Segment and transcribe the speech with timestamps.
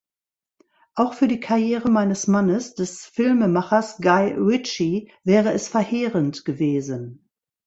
[0.95, 7.29] Auch für die Karriere meines Mannes, des Filmemachers Guy Ritchie, wäre es verheerend gewesen.